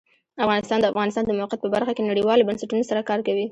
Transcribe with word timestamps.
افغانستان 0.45 0.77
د 0.79 0.81
د 0.85 0.89
افغانستان 0.93 1.23
د 1.25 1.31
موقعیت 1.39 1.61
په 1.63 1.69
برخه 1.75 1.91
کې 1.95 2.07
نړیوالو 2.09 2.47
بنسټونو 2.47 2.83
سره 2.89 3.07
کار 3.09 3.19
کوي. 3.27 3.45